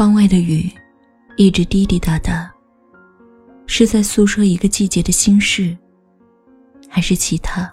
[0.00, 0.64] 窗外的雨
[1.36, 2.50] 一直滴滴答答，
[3.66, 5.76] 是在诉说一个季节的心事，
[6.88, 7.70] 还是其他？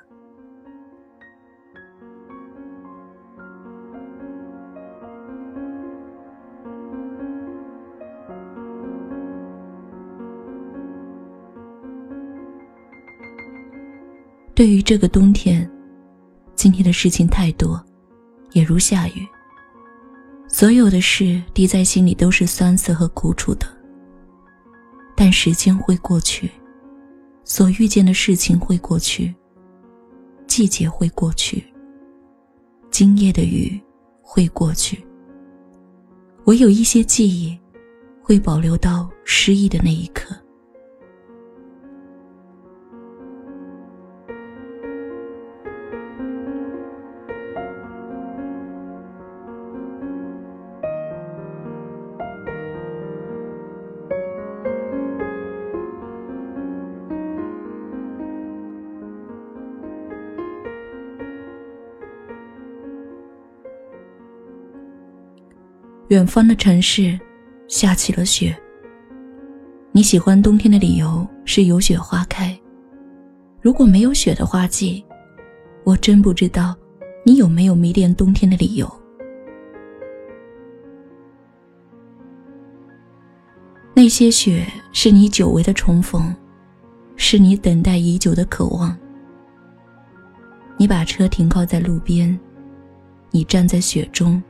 [14.53, 15.65] 对于这个冬天，
[16.55, 17.81] 今天的事情太多，
[18.51, 19.25] 也如下雨。
[20.47, 23.67] 所有的事滴在心里都是酸涩和苦楚的。
[25.15, 26.49] 但时间会过去，
[27.43, 29.33] 所遇见的事情会过去，
[30.47, 31.63] 季节会过去，
[32.91, 33.79] 今夜的雨
[34.21, 35.03] 会过去。
[36.45, 37.57] 唯有一些记忆，
[38.21, 40.35] 会保留到失忆的那一刻。
[66.09, 67.19] 远方的城市，
[67.67, 68.57] 下起了雪。
[69.91, 72.57] 你喜欢冬天的理由是有雪花开。
[73.61, 75.03] 如果没有雪的花季，
[75.83, 76.73] 我真不知道
[77.25, 78.89] 你有没有迷恋冬天的理由。
[83.93, 86.33] 那些雪是你久违的重逢，
[87.17, 88.97] 是你等待已久的渴望。
[90.77, 92.39] 你把车停靠在路边，
[93.29, 94.41] 你站在雪中。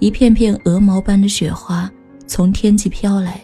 [0.00, 1.90] 一片片鹅毛般的雪花
[2.26, 3.38] 从天际飘来，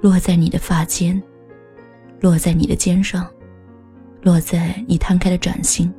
[0.00, 1.20] 落在你的发间，
[2.20, 3.28] 落在你的肩上，
[4.22, 5.92] 落在你摊开的掌心。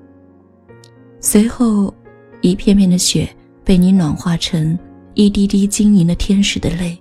[1.20, 1.94] 随后，
[2.40, 3.28] 一片片的雪
[3.66, 4.80] 被你暖化成
[5.14, 6.98] 一滴滴晶莹的天使的泪。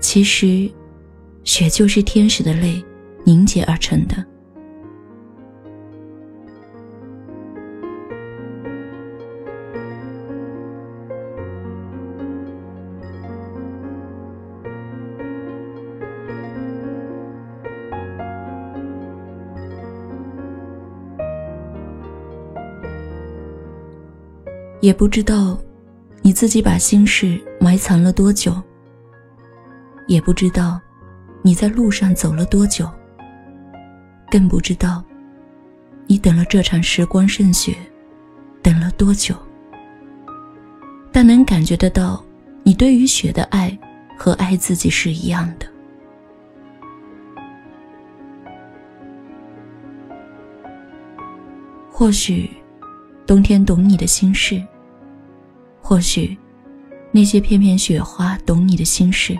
[0.00, 0.70] 其实，
[1.44, 2.82] 雪就是天使的泪
[3.22, 4.24] 凝结而成的。
[24.84, 25.58] 也不知道，
[26.20, 28.54] 你自己把心事埋藏了多久。
[30.06, 30.78] 也不知道，
[31.40, 32.86] 你在路上走了多久。
[34.30, 35.02] 更不知道，
[36.06, 37.74] 你等了这场时光盛雪，
[38.60, 39.34] 等了多久。
[41.10, 42.22] 但能感觉得到，
[42.62, 43.74] 你对于雪的爱
[44.18, 45.66] 和爱自己是一样的。
[51.90, 52.50] 或许，
[53.24, 54.62] 冬天懂你的心事。
[55.86, 56.34] 或许，
[57.12, 59.38] 那些片片雪花懂你的心事。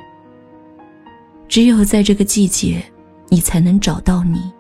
[1.49, 2.85] 只有在这个季节，
[3.31, 4.53] 你才能找到你，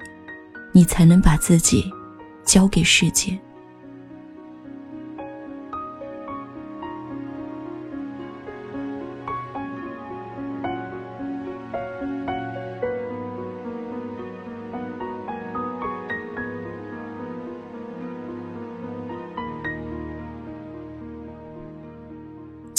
[0.72, 1.84] 你才能把自己
[2.42, 3.38] 交给世界。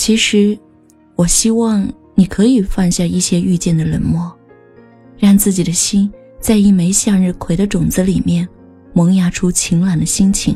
[0.05, 0.55] 其实，
[1.15, 4.31] 我希望你可以放下一些遇见的冷漠，
[5.17, 8.47] 让自己的心在一枚向日葵的种子里面
[8.93, 10.55] 萌芽出晴朗的心情。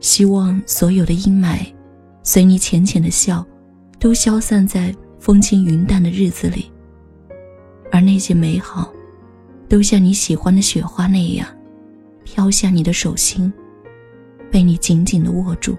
[0.00, 1.60] 希望所有的阴霾，
[2.24, 3.46] 随你浅浅的笑，
[4.00, 6.68] 都消散在风轻云淡的日子里，
[7.92, 8.92] 而那些美好，
[9.68, 11.46] 都像你喜欢的雪花那样，
[12.24, 13.52] 飘向你的手心，
[14.50, 15.78] 被你紧紧的握住。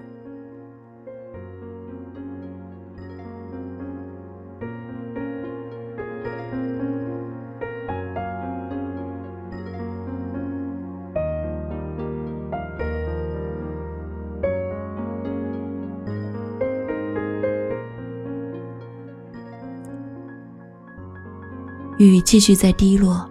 [21.98, 23.28] 雨继续在滴落，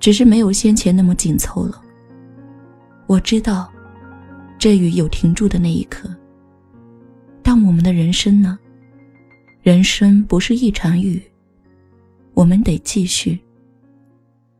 [0.00, 1.80] 只是没有先前那么紧凑了。
[3.06, 3.70] 我知道，
[4.58, 6.08] 这雨有停住的那一刻。
[7.42, 8.58] 但我们的人生呢？
[9.60, 11.22] 人生不是一场雨，
[12.32, 13.38] 我们得继续。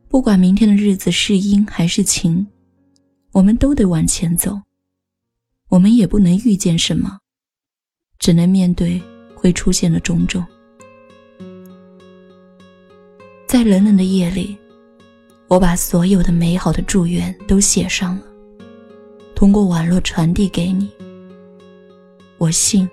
[0.09, 2.47] 不管明天的日子是阴还是晴，
[3.33, 4.61] 我们都得往前走。
[5.71, 7.19] 我们也不能预见什么，
[8.19, 9.01] 只能面对
[9.35, 10.45] 会出现的种种。
[13.53, 14.57] 在冷冷的夜里，
[15.47, 18.23] 我把所有的美好的祝愿都写上了，
[19.35, 20.89] 通过网络传递给你。
[22.39, 22.89] 我信，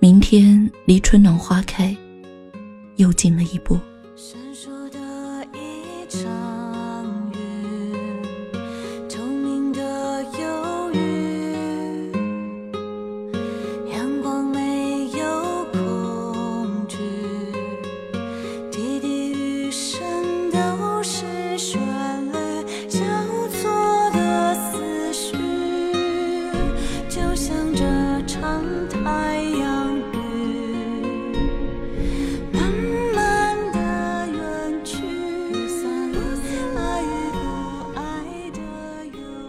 [0.00, 1.96] 明天离春暖花开
[2.96, 3.78] 又近了一步。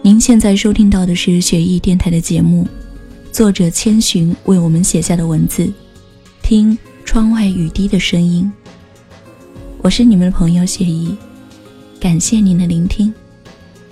[0.08, 2.66] 您现在收听到的是雪艺电台的节目，
[3.30, 5.70] 作者千寻为我们写下的文字，
[6.40, 8.50] 听窗外雨滴的声音。
[9.82, 11.14] 我是你们的朋友雪艺，
[12.00, 13.12] 感谢您的聆听，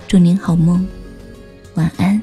[0.07, 0.83] 祝您好梦，
[1.75, 2.19] 晚安。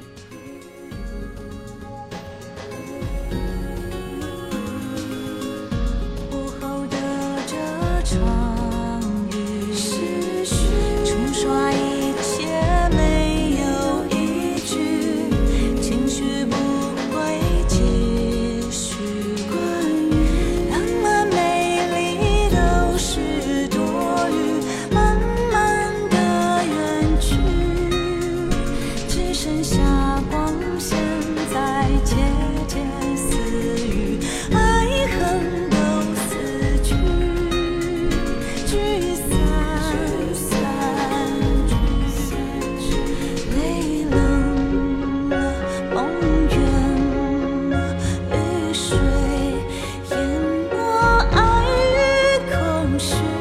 [53.05, 53.34] 是